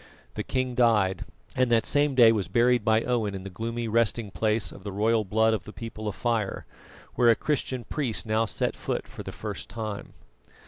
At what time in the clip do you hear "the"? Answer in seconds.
0.33-0.41, 3.43-3.51, 4.83-4.89, 5.65-5.71, 9.21-9.31